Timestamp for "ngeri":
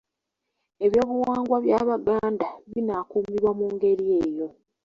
3.73-4.05